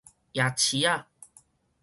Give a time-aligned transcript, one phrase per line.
[0.33, 1.05] 夜市仔